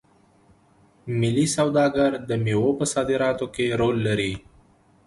[1.19, 4.33] ملي سوداګر د میوو په صادراتو کې رول لري.